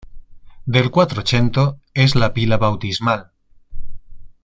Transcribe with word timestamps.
Del 0.65 0.89
Quattrocento 0.89 1.79
es 1.93 2.15
la 2.15 2.33
pila 2.33 2.57
bautismal. 2.57 3.29